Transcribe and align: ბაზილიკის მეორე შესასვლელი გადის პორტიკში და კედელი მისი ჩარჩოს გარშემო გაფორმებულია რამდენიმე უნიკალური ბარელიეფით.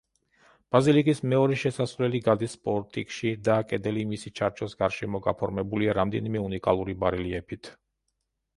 ბაზილიკის 0.75 1.19
მეორე 1.33 1.57
შესასვლელი 1.63 2.21
გადის 2.27 2.55
პორტიკში 2.69 3.33
და 3.49 3.59
კედელი 3.73 4.07
მისი 4.15 4.33
ჩარჩოს 4.41 4.75
გარშემო 4.81 5.23
გაფორმებულია 5.29 5.97
რამდენიმე 6.01 6.45
უნიკალური 6.49 6.99
ბარელიეფით. 7.05 7.75